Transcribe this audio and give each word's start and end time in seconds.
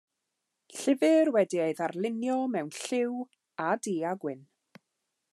Llyfr 0.77 1.29
wedi 1.35 1.59
ei 1.65 1.75
ddarlunio 1.79 2.37
mewn 2.53 2.71
lliw 2.77 3.11
a 3.67 3.67
du-a-gwyn. 3.83 4.41